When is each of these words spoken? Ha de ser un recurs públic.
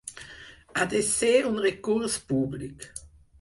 Ha 0.79 0.87
de 0.93 1.01
ser 1.09 1.33
un 1.51 1.61
recurs 1.67 2.17
públic. 2.33 2.89